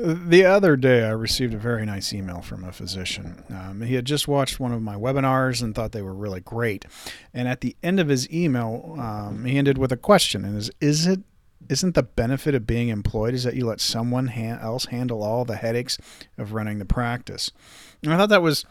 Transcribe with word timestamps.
The 0.00 0.44
other 0.44 0.76
day, 0.76 1.04
I 1.04 1.10
received 1.10 1.54
a 1.54 1.58
very 1.58 1.84
nice 1.84 2.12
email 2.12 2.40
from 2.40 2.62
a 2.62 2.70
physician. 2.70 3.42
Um, 3.50 3.80
he 3.80 3.94
had 3.94 4.04
just 4.04 4.28
watched 4.28 4.60
one 4.60 4.72
of 4.72 4.80
my 4.80 4.94
webinars 4.94 5.60
and 5.60 5.74
thought 5.74 5.90
they 5.90 6.02
were 6.02 6.14
really 6.14 6.40
great. 6.40 6.84
And 7.34 7.48
at 7.48 7.62
the 7.62 7.74
end 7.82 7.98
of 7.98 8.06
his 8.06 8.30
email, 8.30 8.94
um, 8.98 9.44
he 9.44 9.58
ended 9.58 9.76
with 9.76 9.90
a 9.90 9.96
question: 9.96 10.44
"And 10.44 10.56
is 10.56 10.70
is 10.80 11.06
it 11.08 11.20
isn't 11.68 11.96
the 11.96 12.04
benefit 12.04 12.54
of 12.54 12.66
being 12.66 12.88
employed 12.88 13.34
is 13.34 13.42
that 13.42 13.56
you 13.56 13.66
let 13.66 13.80
someone 13.80 14.28
ha- 14.28 14.58
else 14.62 14.86
handle 14.86 15.22
all 15.22 15.44
the 15.44 15.56
headaches 15.56 15.98
of 16.36 16.52
running 16.52 16.78
the 16.78 16.84
practice?" 16.84 17.50
And 18.02 18.14
I 18.14 18.16
thought 18.16 18.28
that 18.28 18.42
was 18.42 18.64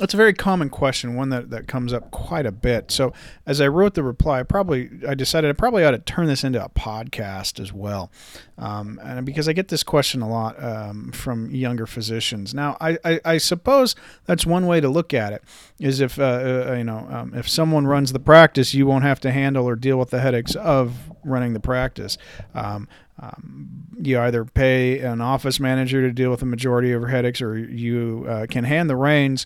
it's 0.00 0.14
a 0.14 0.16
very 0.16 0.32
common 0.32 0.70
question, 0.70 1.14
one 1.14 1.30
that, 1.30 1.50
that 1.50 1.66
comes 1.66 1.92
up 1.92 2.10
quite 2.10 2.46
a 2.46 2.52
bit. 2.52 2.90
So 2.90 3.12
as 3.46 3.60
I 3.60 3.68
wrote 3.68 3.94
the 3.94 4.02
reply, 4.02 4.40
I 4.40 4.42
probably 4.44 4.90
I 5.06 5.14
decided 5.14 5.50
I 5.50 5.54
probably 5.54 5.84
ought 5.84 5.90
to 5.92 5.98
turn 5.98 6.26
this 6.26 6.44
into 6.44 6.64
a 6.64 6.68
podcast 6.68 7.58
as 7.58 7.72
well, 7.72 8.10
um, 8.56 9.00
and 9.02 9.26
because 9.26 9.48
I 9.48 9.52
get 9.52 9.68
this 9.68 9.82
question 9.82 10.22
a 10.22 10.28
lot 10.28 10.62
um, 10.62 11.10
from 11.12 11.50
younger 11.50 11.86
physicians. 11.86 12.54
Now, 12.54 12.76
I, 12.80 12.98
I, 13.04 13.20
I, 13.24 13.38
suppose 13.38 13.96
that's 14.26 14.46
one 14.46 14.66
way 14.66 14.80
to 14.80 14.88
look 14.88 15.12
at 15.12 15.32
it 15.32 15.42
is 15.80 16.00
if 16.00 16.18
uh, 16.18 16.66
uh, 16.68 16.74
you 16.74 16.84
know 16.84 17.06
um, 17.10 17.34
if 17.34 17.48
someone 17.48 17.86
runs 17.86 18.12
the 18.12 18.20
practice, 18.20 18.74
you 18.74 18.86
won't 18.86 19.04
have 19.04 19.20
to 19.20 19.32
handle 19.32 19.68
or 19.68 19.74
deal 19.74 19.98
with 19.98 20.10
the 20.10 20.20
headaches 20.20 20.54
of 20.54 20.94
running 21.24 21.54
the 21.54 21.60
practice. 21.60 22.18
Um, 22.54 22.88
um, 23.20 23.68
you 24.00 24.20
either 24.20 24.44
pay 24.44 25.00
an 25.00 25.20
office 25.20 25.58
manager 25.58 26.02
to 26.02 26.12
deal 26.12 26.30
with 26.30 26.40
the 26.40 26.46
majority 26.46 26.92
of 26.92 27.00
your 27.00 27.08
headaches, 27.08 27.42
or 27.42 27.58
you 27.58 28.26
uh, 28.28 28.46
can 28.48 28.62
hand 28.62 28.88
the 28.88 28.94
reins 28.94 29.44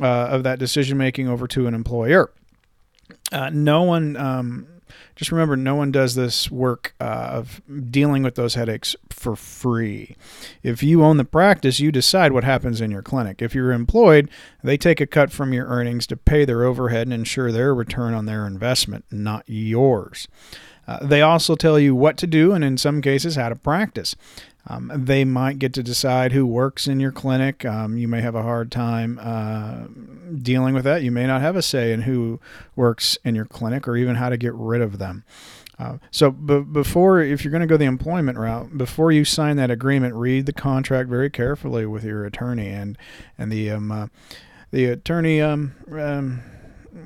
uh, 0.00 0.04
of 0.04 0.42
that 0.44 0.58
decision 0.58 0.96
making 0.98 1.28
over 1.28 1.46
to 1.48 1.66
an 1.66 1.74
employer. 1.74 2.30
Uh, 3.32 3.50
no 3.52 3.82
one, 3.82 4.16
um, 4.16 4.66
just 5.16 5.30
remember, 5.30 5.56
no 5.56 5.74
one 5.74 5.92
does 5.92 6.14
this 6.14 6.50
work 6.50 6.94
uh, 7.00 7.30
of 7.32 7.60
dealing 7.90 8.22
with 8.22 8.34
those 8.34 8.54
headaches 8.54 8.96
for 9.10 9.36
free. 9.36 10.16
If 10.62 10.82
you 10.82 11.04
own 11.04 11.16
the 11.16 11.24
practice, 11.24 11.80
you 11.80 11.92
decide 11.92 12.32
what 12.32 12.44
happens 12.44 12.80
in 12.80 12.90
your 12.90 13.02
clinic. 13.02 13.42
If 13.42 13.54
you're 13.54 13.72
employed, 13.72 14.30
they 14.64 14.76
take 14.76 15.00
a 15.00 15.06
cut 15.06 15.30
from 15.30 15.52
your 15.52 15.66
earnings 15.66 16.06
to 16.08 16.16
pay 16.16 16.44
their 16.44 16.64
overhead 16.64 17.06
and 17.06 17.12
ensure 17.12 17.52
their 17.52 17.74
return 17.74 18.14
on 18.14 18.26
their 18.26 18.46
investment, 18.46 19.04
not 19.10 19.44
yours. 19.46 20.26
Uh, 20.88 21.04
they 21.06 21.22
also 21.22 21.54
tell 21.54 21.78
you 21.78 21.94
what 21.94 22.16
to 22.16 22.26
do 22.26 22.52
and, 22.52 22.64
in 22.64 22.76
some 22.76 23.00
cases, 23.00 23.36
how 23.36 23.48
to 23.48 23.56
practice. 23.56 24.16
Um, 24.66 24.90
they 24.94 25.24
might 25.24 25.58
get 25.58 25.72
to 25.74 25.82
decide 25.82 26.32
who 26.32 26.46
works 26.46 26.86
in 26.86 27.00
your 27.00 27.12
clinic. 27.12 27.64
Um, 27.64 27.96
you 27.96 28.06
may 28.06 28.20
have 28.20 28.34
a 28.34 28.42
hard 28.42 28.70
time 28.70 29.18
uh, 29.20 29.86
dealing 30.36 30.74
with 30.74 30.84
that. 30.84 31.02
You 31.02 31.10
may 31.10 31.26
not 31.26 31.40
have 31.40 31.56
a 31.56 31.62
say 31.62 31.92
in 31.92 32.02
who 32.02 32.40
works 32.76 33.18
in 33.24 33.34
your 33.34 33.46
clinic 33.46 33.88
or 33.88 33.96
even 33.96 34.16
how 34.16 34.28
to 34.28 34.36
get 34.36 34.54
rid 34.54 34.82
of 34.82 34.98
them. 34.98 35.24
Uh, 35.78 35.96
so, 36.10 36.30
b- 36.30 36.60
before, 36.60 37.20
if 37.20 37.42
you're 37.42 37.50
going 37.50 37.62
to 37.62 37.66
go 37.66 37.78
the 37.78 37.86
employment 37.86 38.36
route, 38.36 38.76
before 38.76 39.10
you 39.10 39.24
sign 39.24 39.56
that 39.56 39.70
agreement, 39.70 40.14
read 40.14 40.44
the 40.44 40.52
contract 40.52 41.08
very 41.08 41.30
carefully 41.30 41.86
with 41.86 42.04
your 42.04 42.26
attorney, 42.26 42.68
and 42.68 42.98
and 43.38 43.50
the 43.50 43.70
um, 43.70 43.90
uh, 43.90 44.06
the 44.72 44.84
attorney 44.84 45.40
um, 45.40 45.74
um, 45.90 46.42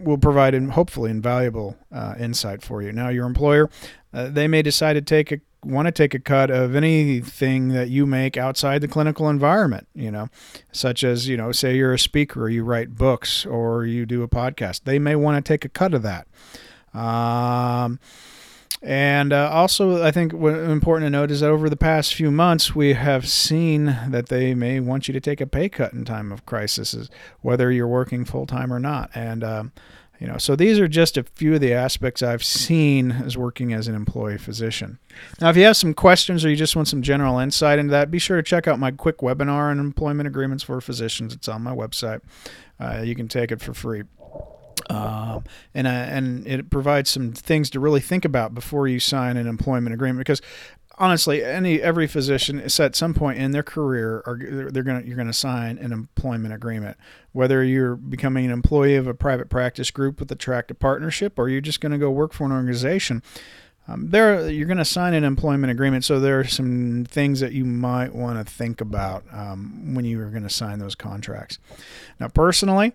will 0.02 0.18
provide 0.18 0.61
hopefully 0.70 1.12
invaluable 1.12 1.77
uh, 1.92 2.14
insight 2.18 2.62
for 2.62 2.83
you. 2.83 2.90
Now, 2.90 3.11
your 3.11 3.27
employer, 3.27 3.70
uh, 4.12 4.29
they 4.29 4.48
may 4.48 4.62
decide 4.62 4.95
to 4.95 5.02
take 5.02 5.30
a 5.30 5.40
want 5.67 5.86
to 5.86 5.92
take 5.92 6.14
a 6.14 6.19
cut 6.19 6.51
of 6.51 6.75
anything 6.75 7.69
that 7.69 7.89
you 7.89 8.07
make 8.07 8.36
outside 8.36 8.80
the 8.80 8.89
clinical 8.89 9.29
environment, 9.29 9.86
you 9.95 10.11
know, 10.11 10.29
such 10.73 11.05
as, 11.05 11.29
you 11.29 11.36
know, 11.36 11.52
say 11.52 11.77
you're 11.77 11.92
a 11.92 11.98
speaker 11.98 12.48
you 12.48 12.64
write 12.64 12.97
books 12.97 13.45
or 13.47 13.85
you 13.85 14.07
do 14.07 14.23
a 14.23 14.29
podcast. 14.29 14.85
They 14.85 14.98
may 14.98 15.17
want 15.17 15.45
to 15.45 15.48
take 15.48 15.64
a 15.64 15.69
cut 15.69 15.95
of 15.95 16.03
that. 16.03 16.27
Um, 16.98 17.98
and 18.83 19.33
uh, 19.33 19.51
also, 19.51 20.05
I 20.05 20.11
think 20.11 20.35
important 20.35 21.07
to 21.07 21.11
note 21.11 21.30
is 21.30 21.41
that 21.41 21.48
over 21.48 21.70
the 21.70 21.77
past 21.77 22.13
few 22.13 22.30
months, 22.30 22.74
we 22.74 22.92
have 22.92 23.27
seen 23.27 23.97
that 24.08 24.29
they 24.29 24.55
may 24.55 24.79
want 24.79 25.08
you 25.08 25.14
to 25.14 25.20
take 25.20 25.41
a 25.41 25.47
pay 25.47 25.70
cut 25.70 25.95
in 25.95 26.05
time 26.05 26.30
of 26.30 26.45
crisis, 26.45 27.08
whether 27.41 27.73
you're 27.73 27.89
working 27.89 28.27
full 28.27 28.47
time 28.47 28.70
or 28.70 28.79
not. 28.79 29.11
And 29.14 29.42
um, 29.42 29.73
you 30.24 30.30
know, 30.33 30.39
so 30.39 30.57
these 30.57 30.80
are 30.80 30.89
just 30.89 31.18
a 31.18 31.23
few 31.23 31.57
of 31.57 31.61
the 31.61 31.74
aspects 31.74 32.23
I've 32.23 32.42
seen 32.42 33.11
as 33.11 33.36
working 33.36 33.74
as 33.74 33.89
an 33.89 33.95
employee 33.95 34.39
physician. 34.39 34.98
Now, 35.39 35.51
if 35.51 35.57
you 35.58 35.64
have 35.64 35.77
some 35.77 35.92
questions 35.92 36.46
or 36.46 36.48
you 36.48 36.57
just 36.57 36.74
want 36.74 36.89
some 36.89 37.02
general 37.02 37.39
insight 37.39 37.79
into 37.79 37.90
that, 37.90 38.11
be 38.11 38.18
sure 38.18 38.39
to 38.39 38.42
check 38.42 38.67
out 38.67 38.79
my 38.79 38.90
quick 38.90 39.18
webinar 39.18 39.70
on 39.70 39.79
employment 39.79 40.27
agreements 40.27 40.64
for 40.64 40.80
physicians. 40.80 41.35
It's 41.35 41.46
on 41.46 41.61
my 41.61 41.74
website. 41.74 42.23
Uh, 42.80 43.02
you 43.02 43.14
can 43.14 43.29
take 43.29 43.52
it 43.52 43.61
for 43.61 43.74
free. 43.74 44.05
Um, 44.89 45.45
and 45.74 45.86
uh, 45.86 45.90
and 45.90 46.46
it 46.46 46.70
provides 46.70 47.11
some 47.11 47.33
things 47.33 47.68
to 47.70 47.80
really 47.80 48.01
think 48.01 48.24
about 48.24 48.55
before 48.55 48.89
you 48.89 49.01
sign 49.01 49.36
an 49.36 49.46
employment 49.46 49.92
agreement 49.92 50.20
because 50.20 50.41
honestly, 50.98 51.44
any 51.44 51.80
every 51.80 52.06
physician 52.06 52.60
is 52.60 52.78
at 52.80 52.96
some 52.96 53.14
point 53.14 53.38
in 53.38 53.50
their 53.50 53.62
career 53.62 54.22
are 54.27 54.38
they're 54.70 54.82
to 55.02 55.06
you're 55.06 55.16
to 55.27 55.32
sign 55.32 55.78
an 55.78 55.92
employment 55.92 56.55
agreement. 56.55 56.96
Whether 57.32 57.64
you're 57.64 57.96
becoming 57.96 58.44
an 58.44 58.50
employee 58.50 58.96
of 58.96 59.06
a 59.06 59.14
private 59.14 59.48
practice 59.48 59.90
group 59.90 60.20
with 60.20 60.30
a 60.30 60.36
tract 60.36 60.70
of 60.70 60.78
partnership, 60.78 61.38
or 61.38 61.48
you're 61.48 61.60
just 61.60 61.80
to 61.92 61.98
go 61.98 62.10
work 62.10 62.32
for 62.32 62.44
an 62.44 62.52
organization, 62.52 63.22
um, 63.88 64.10
there 64.10 64.48
you're 64.48 64.66
going 64.66 64.78
to 64.78 64.84
sign 64.84 65.14
an 65.14 65.24
employment 65.24 65.70
agreement. 65.70 66.05
So 66.05 66.20
there 66.20 66.40
are 66.40 66.44
some 66.44 67.05
things 67.08 67.40
that 67.40 67.52
you 67.52 67.64
might 67.64 68.14
want 68.14 68.38
to 68.38 68.52
think 68.52 68.80
about 68.80 69.24
um, 69.32 69.94
when 69.94 70.05
you 70.05 70.20
are 70.20 70.30
going 70.30 70.42
to 70.44 70.50
sign 70.50 70.78
those 70.78 70.94
contracts. 70.94 71.58
Now, 72.18 72.28
personally 72.28 72.94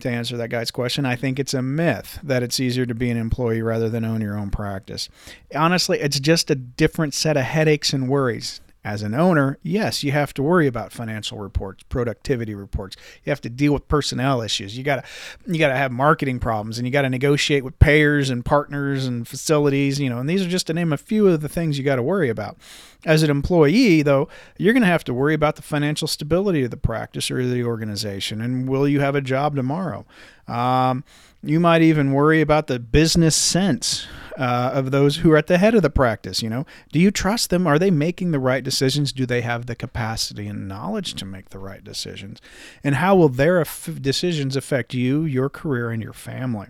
to 0.00 0.10
answer 0.10 0.36
that 0.36 0.50
guy's 0.50 0.70
question, 0.70 1.06
I 1.06 1.16
think 1.16 1.38
it's 1.38 1.54
a 1.54 1.62
myth 1.62 2.18
that 2.22 2.42
it's 2.42 2.60
easier 2.60 2.86
to 2.86 2.94
be 2.94 3.10
an 3.10 3.16
employee 3.16 3.62
rather 3.62 3.88
than 3.88 4.04
own 4.04 4.20
your 4.20 4.38
own 4.38 4.50
practice. 4.50 5.08
Honestly, 5.54 5.98
it's 6.00 6.20
just 6.20 6.50
a 6.50 6.54
different 6.54 7.14
set 7.14 7.36
of 7.36 7.44
headaches 7.44 7.92
and 7.92 8.08
worries. 8.08 8.60
As 8.86 9.02
an 9.02 9.14
owner, 9.14 9.58
yes, 9.64 10.04
you 10.04 10.12
have 10.12 10.32
to 10.34 10.44
worry 10.44 10.68
about 10.68 10.92
financial 10.92 11.38
reports, 11.38 11.82
productivity 11.88 12.54
reports. 12.54 12.94
You 13.24 13.30
have 13.30 13.40
to 13.40 13.50
deal 13.50 13.72
with 13.72 13.88
personnel 13.88 14.42
issues. 14.42 14.78
You 14.78 14.84
got 14.84 15.02
to 15.02 15.52
you 15.52 15.58
got 15.58 15.70
to 15.70 15.76
have 15.76 15.90
marketing 15.90 16.38
problems 16.38 16.78
and 16.78 16.86
you 16.86 16.92
got 16.92 17.02
to 17.02 17.10
negotiate 17.10 17.64
with 17.64 17.76
payers 17.80 18.30
and 18.30 18.44
partners 18.44 19.04
and 19.04 19.26
facilities, 19.26 19.98
you 19.98 20.08
know. 20.08 20.18
And 20.20 20.30
these 20.30 20.46
are 20.46 20.48
just 20.48 20.68
to 20.68 20.72
name 20.72 20.92
a 20.92 20.96
few 20.96 21.26
of 21.26 21.40
the 21.40 21.48
things 21.48 21.76
you 21.76 21.82
got 21.82 21.96
to 21.96 22.02
worry 22.02 22.28
about. 22.28 22.58
As 23.04 23.24
an 23.24 23.30
employee, 23.30 24.02
though, 24.02 24.28
you're 24.56 24.72
going 24.72 24.82
to 24.82 24.86
have 24.86 25.04
to 25.04 25.14
worry 25.14 25.34
about 25.34 25.56
the 25.56 25.62
financial 25.62 26.06
stability 26.06 26.62
of 26.62 26.70
the 26.70 26.76
practice 26.76 27.28
or 27.28 27.44
the 27.44 27.64
organization 27.64 28.40
and 28.40 28.68
will 28.68 28.86
you 28.86 29.00
have 29.00 29.16
a 29.16 29.20
job 29.20 29.56
tomorrow? 29.56 30.06
Um, 30.48 31.04
you 31.42 31.60
might 31.60 31.82
even 31.82 32.12
worry 32.12 32.40
about 32.40 32.66
the 32.66 32.78
business 32.78 33.36
sense 33.36 34.06
uh, 34.38 34.70
of 34.72 34.90
those 34.90 35.16
who 35.18 35.32
are 35.32 35.36
at 35.36 35.46
the 35.46 35.58
head 35.58 35.74
of 35.74 35.82
the 35.82 35.90
practice. 35.90 36.42
You 36.42 36.50
know, 36.50 36.66
do 36.92 36.98
you 36.98 37.10
trust 37.10 37.50
them? 37.50 37.66
Are 37.66 37.78
they 37.78 37.90
making 37.90 38.32
the 38.32 38.38
right 38.38 38.62
decisions? 38.62 39.12
Do 39.12 39.26
they 39.26 39.40
have 39.42 39.66
the 39.66 39.74
capacity 39.74 40.46
and 40.46 40.68
knowledge 40.68 41.14
to 41.14 41.24
make 41.24 41.50
the 41.50 41.58
right 41.58 41.82
decisions? 41.82 42.40
And 42.82 42.96
how 42.96 43.16
will 43.16 43.28
their 43.28 43.64
decisions 44.00 44.56
affect 44.56 44.94
you, 44.94 45.24
your 45.24 45.48
career, 45.48 45.90
and 45.90 46.02
your 46.02 46.12
family? 46.12 46.68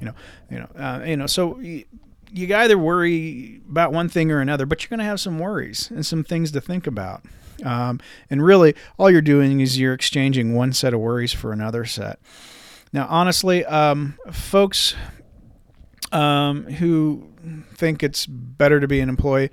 You 0.00 0.06
know, 0.06 0.14
you 0.50 0.58
know, 0.58 0.68
uh, 0.76 1.02
you 1.04 1.16
know. 1.16 1.26
So 1.26 1.58
you, 1.58 1.84
you 2.32 2.54
either 2.54 2.78
worry 2.78 3.60
about 3.68 3.92
one 3.92 4.08
thing 4.08 4.30
or 4.30 4.40
another, 4.40 4.66
but 4.66 4.82
you're 4.82 4.90
going 4.90 4.98
to 4.98 5.04
have 5.04 5.20
some 5.20 5.38
worries 5.38 5.90
and 5.90 6.04
some 6.04 6.24
things 6.24 6.50
to 6.52 6.60
think 6.60 6.86
about. 6.86 7.22
Um, 7.64 8.00
and 8.30 8.42
really, 8.42 8.74
all 8.98 9.10
you're 9.10 9.20
doing 9.20 9.60
is 9.60 9.78
you're 9.78 9.94
exchanging 9.94 10.54
one 10.54 10.72
set 10.72 10.94
of 10.94 11.00
worries 11.00 11.32
for 11.32 11.52
another 11.52 11.84
set. 11.84 12.18
Now, 12.92 13.06
honestly, 13.08 13.64
um, 13.64 14.18
folks 14.30 14.94
um, 16.12 16.64
who 16.64 17.28
think 17.74 18.02
it's 18.02 18.26
better 18.26 18.80
to 18.80 18.88
be 18.88 19.00
an 19.00 19.08
employee, 19.08 19.50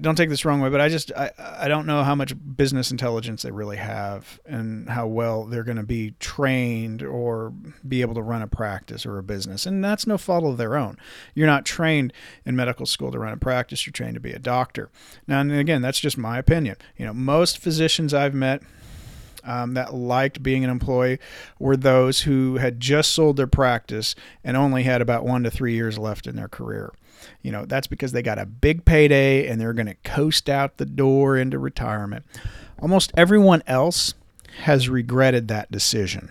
don't 0.00 0.16
take 0.16 0.28
this 0.28 0.44
wrong 0.44 0.60
way, 0.60 0.68
but 0.68 0.80
I 0.80 0.88
just 0.88 1.12
I, 1.12 1.30
I 1.38 1.68
don't 1.68 1.86
know 1.86 2.02
how 2.02 2.14
much 2.14 2.34
business 2.56 2.90
intelligence 2.90 3.42
they 3.42 3.50
really 3.50 3.76
have 3.76 4.40
and 4.44 4.88
how 4.88 5.06
well 5.06 5.44
they're 5.44 5.64
going 5.64 5.76
to 5.76 5.84
be 5.84 6.14
trained 6.18 7.02
or 7.02 7.52
be 7.86 8.00
able 8.00 8.14
to 8.14 8.22
run 8.22 8.42
a 8.42 8.46
practice 8.46 9.06
or 9.06 9.18
a 9.18 9.22
business. 9.22 9.66
And 9.66 9.84
that's 9.84 10.06
no 10.06 10.18
fault 10.18 10.44
of 10.44 10.56
their 10.56 10.76
own. 10.76 10.96
You're 11.34 11.46
not 11.46 11.64
trained 11.64 12.12
in 12.44 12.56
medical 12.56 12.86
school 12.86 13.12
to 13.12 13.18
run 13.18 13.32
a 13.32 13.36
practice, 13.36 13.86
you're 13.86 13.92
trained 13.92 14.14
to 14.14 14.20
be 14.20 14.32
a 14.32 14.38
doctor. 14.38 14.90
Now, 15.26 15.40
and 15.40 15.52
again, 15.52 15.82
that's 15.82 16.00
just 16.00 16.18
my 16.18 16.38
opinion. 16.38 16.76
You 16.96 17.06
know, 17.06 17.14
most 17.14 17.58
physicians 17.58 18.12
I've 18.12 18.34
met 18.34 18.62
um, 19.46 19.74
that 19.74 19.94
liked 19.94 20.42
being 20.42 20.64
an 20.64 20.70
employee 20.70 21.18
were 21.58 21.76
those 21.76 22.22
who 22.22 22.56
had 22.56 22.80
just 22.80 23.12
sold 23.12 23.36
their 23.36 23.46
practice 23.46 24.14
and 24.44 24.56
only 24.56 24.82
had 24.82 25.00
about 25.00 25.24
one 25.24 25.42
to 25.44 25.50
three 25.50 25.74
years 25.74 25.98
left 25.98 26.26
in 26.26 26.36
their 26.36 26.48
career. 26.48 26.92
You 27.42 27.52
know, 27.52 27.64
that's 27.64 27.86
because 27.86 28.12
they 28.12 28.22
got 28.22 28.38
a 28.38 28.46
big 28.46 28.84
payday 28.84 29.46
and 29.46 29.60
they're 29.60 29.72
going 29.72 29.86
to 29.86 29.94
coast 29.94 30.48
out 30.50 30.76
the 30.76 30.86
door 30.86 31.36
into 31.36 31.58
retirement. 31.58 32.24
Almost 32.80 33.12
everyone 33.16 33.62
else 33.66 34.14
has 34.58 34.88
regretted 34.88 35.48
that 35.48 35.70
decision 35.70 36.30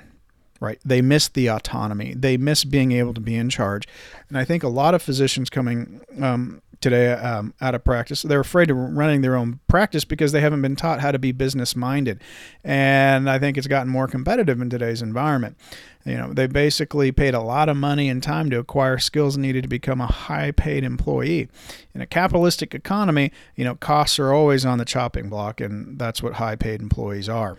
right? 0.59 0.79
They 0.85 1.01
miss 1.01 1.27
the 1.27 1.47
autonomy. 1.47 2.13
They 2.13 2.37
miss 2.37 2.63
being 2.63 2.91
able 2.93 3.13
to 3.13 3.21
be 3.21 3.35
in 3.35 3.49
charge. 3.49 3.87
And 4.29 4.37
I 4.37 4.45
think 4.45 4.63
a 4.63 4.67
lot 4.67 4.93
of 4.93 5.01
physicians 5.01 5.49
coming 5.49 6.01
um, 6.21 6.61
today 6.81 7.11
um, 7.11 7.53
out 7.61 7.75
of 7.75 7.83
practice, 7.83 8.21
they're 8.21 8.39
afraid 8.39 8.69
of 8.69 8.77
running 8.77 9.21
their 9.21 9.35
own 9.35 9.59
practice 9.67 10.05
because 10.05 10.31
they 10.31 10.41
haven't 10.41 10.61
been 10.61 10.75
taught 10.75 11.01
how 11.01 11.11
to 11.11 11.19
be 11.19 11.31
business 11.31 11.75
minded. 11.75 12.21
And 12.63 13.29
I 13.29 13.39
think 13.39 13.57
it's 13.57 13.67
gotten 13.67 13.91
more 13.91 14.07
competitive 14.07 14.61
in 14.61 14.69
today's 14.69 15.01
environment. 15.01 15.57
You 16.05 16.17
know, 16.17 16.33
they 16.33 16.47
basically 16.47 17.11
paid 17.11 17.33
a 17.33 17.41
lot 17.41 17.67
of 17.67 17.77
money 17.77 18.09
and 18.09 18.21
time 18.21 18.49
to 18.51 18.59
acquire 18.59 18.99
skills 18.99 19.37
needed 19.37 19.63
to 19.63 19.69
become 19.69 19.99
a 19.99 20.07
high 20.07 20.51
paid 20.51 20.83
employee. 20.83 21.49
In 21.95 22.01
a 22.01 22.05
capitalistic 22.05 22.75
economy, 22.75 23.31
you 23.55 23.63
know, 23.63 23.75
costs 23.75 24.19
are 24.19 24.31
always 24.31 24.65
on 24.65 24.77
the 24.77 24.85
chopping 24.85 25.29
block, 25.29 25.59
and 25.59 25.97
that's 25.97 26.21
what 26.21 26.33
high 26.33 26.55
paid 26.55 26.81
employees 26.81 27.27
are. 27.27 27.57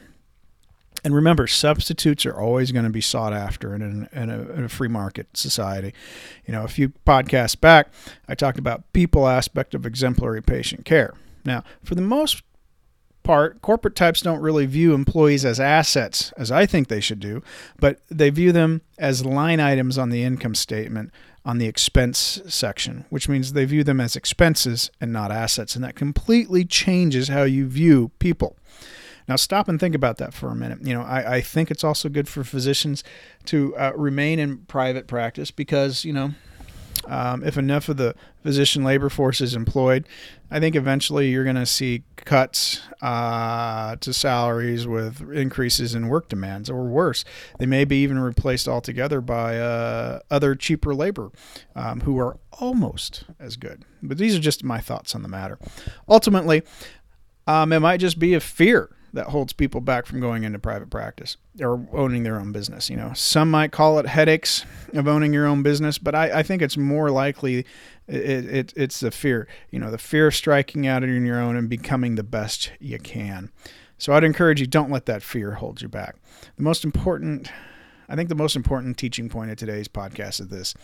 And 1.06 1.14
remember, 1.14 1.46
substitutes 1.46 2.26
are 2.26 2.34
always 2.34 2.72
going 2.72 2.84
to 2.84 2.90
be 2.90 3.00
sought 3.00 3.32
after 3.32 3.76
in, 3.76 3.80
a, 4.12 4.20
in, 4.20 4.28
a, 4.28 4.40
in, 4.54 4.64
a, 4.64 4.68
free 4.68 4.88
market 4.88 5.36
society. 5.36 5.94
You 6.46 6.52
know, 6.52 6.64
a 6.64 6.68
few 6.68 6.88
podcasts 7.06 7.60
back, 7.60 7.92
I 8.28 8.34
talked 8.34 8.58
about 8.58 8.92
people 8.92 9.28
aspect 9.28 9.72
of 9.72 9.86
exemplary 9.86 10.42
patient 10.42 10.84
care. 10.84 11.14
Now, 11.44 11.62
for 11.84 11.94
the 11.94 12.02
most 12.02 12.42
part, 13.22 13.62
corporate 13.62 13.94
types 13.94 14.20
don't 14.20 14.40
really 14.40 14.66
view 14.66 14.94
employees 14.94 15.44
as 15.44 15.60
assets, 15.60 16.32
as 16.36 16.50
I 16.50 16.66
think 16.66 16.88
they 16.88 17.00
should 17.00 17.20
do, 17.20 17.40
but 17.78 18.00
they 18.08 18.30
view 18.30 18.50
them 18.50 18.82
as 18.98 19.24
line 19.24 19.60
items 19.60 19.98
on 19.98 20.10
the 20.10 20.24
income 20.24 20.56
statement 20.56 21.12
on 21.44 21.58
the 21.58 21.66
expense 21.66 22.42
section, 22.48 23.04
which 23.10 23.28
means 23.28 23.52
they 23.52 23.64
view 23.64 23.84
them 23.84 24.00
as 24.00 24.16
expenses 24.16 24.90
and 25.00 25.12
not 25.12 25.30
assets. 25.30 25.76
And 25.76 25.84
that 25.84 25.94
completely 25.94 26.64
changes 26.64 27.28
how 27.28 27.44
you 27.44 27.68
view 27.68 28.10
people. 28.18 28.56
Now, 29.28 29.36
stop 29.36 29.68
and 29.68 29.80
think 29.80 29.94
about 29.94 30.18
that 30.18 30.32
for 30.32 30.48
a 30.48 30.54
minute. 30.54 30.78
You 30.82 30.94
know, 30.94 31.02
I, 31.02 31.36
I 31.36 31.40
think 31.40 31.70
it's 31.70 31.84
also 31.84 32.08
good 32.08 32.28
for 32.28 32.44
physicians 32.44 33.02
to 33.46 33.76
uh, 33.76 33.92
remain 33.96 34.38
in 34.38 34.58
private 34.58 35.06
practice 35.06 35.50
because, 35.50 36.04
you 36.04 36.12
know, 36.12 36.32
um, 37.06 37.44
if 37.44 37.56
enough 37.56 37.88
of 37.88 37.96
the 37.96 38.14
physician 38.42 38.82
labor 38.82 39.08
force 39.08 39.40
is 39.40 39.54
employed, 39.54 40.08
I 40.50 40.60
think 40.60 40.74
eventually 40.74 41.30
you're 41.30 41.44
going 41.44 41.56
to 41.56 41.66
see 41.66 42.02
cuts 42.16 42.80
uh, 43.00 43.96
to 43.96 44.12
salaries 44.12 44.86
with 44.86 45.20
increases 45.32 45.94
in 45.94 46.08
work 46.08 46.28
demands, 46.28 46.68
or 46.68 46.84
worse, 46.84 47.24
they 47.58 47.66
may 47.66 47.84
be 47.84 48.02
even 48.02 48.18
replaced 48.18 48.66
altogether 48.66 49.20
by 49.20 49.58
uh, 49.58 50.20
other 50.30 50.54
cheaper 50.54 50.94
labor 50.94 51.30
um, 51.74 52.00
who 52.00 52.18
are 52.18 52.38
almost 52.60 53.24
as 53.38 53.56
good. 53.56 53.84
But 54.02 54.18
these 54.18 54.36
are 54.36 54.40
just 54.40 54.64
my 54.64 54.80
thoughts 54.80 55.14
on 55.14 55.22
the 55.22 55.28
matter. 55.28 55.58
Ultimately, 56.08 56.62
um, 57.46 57.72
it 57.72 57.80
might 57.80 57.98
just 57.98 58.18
be 58.18 58.34
a 58.34 58.40
fear 58.40 58.95
that 59.12 59.28
holds 59.28 59.52
people 59.52 59.80
back 59.80 60.06
from 60.06 60.20
going 60.20 60.44
into 60.44 60.58
private 60.58 60.90
practice 60.90 61.36
or 61.60 61.86
owning 61.92 62.22
their 62.22 62.38
own 62.38 62.52
business. 62.52 62.90
You 62.90 62.96
know, 62.96 63.12
some 63.14 63.50
might 63.50 63.72
call 63.72 63.98
it 63.98 64.06
headaches 64.06 64.64
of 64.92 65.08
owning 65.08 65.32
your 65.32 65.46
own 65.46 65.62
business, 65.62 65.98
but 65.98 66.14
I, 66.14 66.40
I 66.40 66.42
think 66.42 66.62
it's 66.62 66.76
more 66.76 67.10
likely 67.10 67.66
it, 68.06 68.44
it, 68.46 68.72
it's 68.76 69.00
the 69.00 69.10
fear. 69.10 69.48
You 69.70 69.78
know, 69.78 69.90
the 69.90 69.98
fear 69.98 70.28
of 70.28 70.34
striking 70.34 70.86
out 70.86 71.02
on 71.02 71.26
your 71.26 71.40
own 71.40 71.56
and 71.56 71.68
becoming 71.68 72.14
the 72.14 72.22
best 72.22 72.72
you 72.78 72.98
can. 72.98 73.50
So 73.98 74.12
I'd 74.12 74.24
encourage 74.24 74.60
you 74.60 74.66
don't 74.66 74.90
let 74.90 75.06
that 75.06 75.22
fear 75.22 75.52
hold 75.52 75.80
you 75.80 75.88
back. 75.88 76.16
The 76.56 76.62
most 76.62 76.84
important, 76.84 77.50
I 78.08 78.16
think, 78.16 78.28
the 78.28 78.34
most 78.34 78.56
important 78.56 78.98
teaching 78.98 79.28
point 79.28 79.50
of 79.50 79.56
today's 79.56 79.88
podcast 79.88 80.40
is 80.40 80.48
this: 80.48 80.74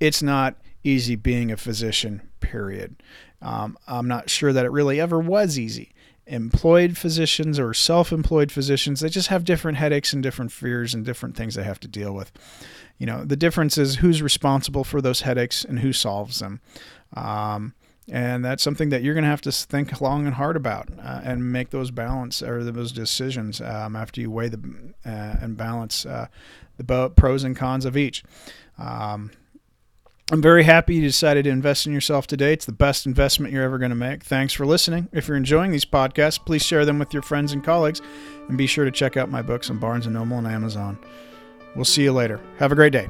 it's 0.00 0.22
not 0.22 0.56
easy 0.88 1.16
being 1.16 1.52
a 1.52 1.56
physician. 1.56 2.22
Period. 2.40 3.02
Um, 3.42 3.78
I'm 3.86 4.08
not 4.08 4.30
sure 4.30 4.52
that 4.52 4.64
it 4.64 4.70
really 4.70 5.00
ever 5.00 5.18
was 5.18 5.58
easy 5.58 5.92
employed 6.28 6.98
physicians 6.98 7.58
or 7.58 7.72
self-employed 7.72 8.52
physicians 8.52 9.00
they 9.00 9.08
just 9.08 9.28
have 9.28 9.44
different 9.44 9.78
headaches 9.78 10.12
and 10.12 10.22
different 10.22 10.52
fears 10.52 10.92
and 10.92 11.04
different 11.04 11.34
things 11.34 11.54
they 11.54 11.62
have 11.62 11.80
to 11.80 11.88
deal 11.88 12.12
with 12.12 12.30
you 12.98 13.06
know 13.06 13.24
the 13.24 13.36
difference 13.36 13.78
is 13.78 13.96
who's 13.96 14.20
responsible 14.20 14.84
for 14.84 15.00
those 15.00 15.22
headaches 15.22 15.64
and 15.64 15.78
who 15.78 15.90
solves 15.90 16.40
them 16.40 16.60
um, 17.16 17.72
and 18.10 18.44
that's 18.44 18.62
something 18.62 18.90
that 18.90 19.02
you're 19.02 19.14
going 19.14 19.24
to 19.24 19.30
have 19.30 19.40
to 19.40 19.52
think 19.52 20.00
long 20.00 20.26
and 20.26 20.34
hard 20.34 20.56
about 20.56 20.88
uh, 21.02 21.20
and 21.24 21.50
make 21.50 21.70
those 21.70 21.90
balance 21.90 22.42
or 22.42 22.62
those 22.62 22.92
decisions 22.92 23.62
um, 23.62 23.96
after 23.96 24.20
you 24.20 24.30
weigh 24.30 24.48
the 24.48 24.60
uh, 25.06 25.36
and 25.40 25.56
balance 25.56 26.04
uh, 26.04 26.26
the 26.76 27.10
pros 27.16 27.42
and 27.42 27.56
cons 27.56 27.86
of 27.86 27.96
each 27.96 28.22
um, 28.78 29.30
I'm 30.30 30.42
very 30.42 30.64
happy 30.64 30.96
you 30.96 31.00
decided 31.00 31.44
to 31.44 31.50
invest 31.50 31.86
in 31.86 31.92
yourself 31.94 32.26
today. 32.26 32.52
It's 32.52 32.66
the 32.66 32.72
best 32.72 33.06
investment 33.06 33.50
you're 33.50 33.62
ever 33.62 33.78
going 33.78 33.88
to 33.88 33.96
make. 33.96 34.22
Thanks 34.22 34.52
for 34.52 34.66
listening. 34.66 35.08
If 35.10 35.26
you're 35.26 35.38
enjoying 35.38 35.70
these 35.70 35.86
podcasts, 35.86 36.38
please 36.44 36.62
share 36.62 36.84
them 36.84 36.98
with 36.98 37.14
your 37.14 37.22
friends 37.22 37.54
and 37.54 37.64
colleagues, 37.64 38.02
and 38.46 38.58
be 38.58 38.66
sure 38.66 38.84
to 38.84 38.90
check 38.90 39.16
out 39.16 39.30
my 39.30 39.40
books 39.40 39.70
on 39.70 39.78
Barnes 39.78 40.06
& 40.06 40.08
Noble 40.08 40.36
and 40.36 40.46
Amazon. 40.46 40.98
We'll 41.74 41.86
see 41.86 42.02
you 42.02 42.12
later. 42.12 42.40
Have 42.58 42.72
a 42.72 42.74
great 42.74 42.92
day. 42.92 43.08